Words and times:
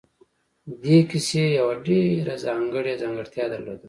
دې 0.81 0.97
کيسې 1.09 1.43
يوه 1.57 1.75
ډېره 1.85 2.35
ځانګړې 2.45 2.93
ځانګړتيا 3.01 3.45
درلوده. 3.49 3.79